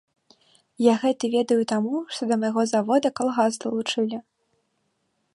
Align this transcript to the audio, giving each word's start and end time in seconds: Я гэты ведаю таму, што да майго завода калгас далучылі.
Я 0.83 0.93
гэты 1.01 1.25
ведаю 1.33 1.67
таму, 1.73 1.99
што 2.15 2.21
да 2.31 2.35
майго 2.43 2.63
завода 2.71 3.07
калгас 3.19 3.61
далучылі. 3.65 4.17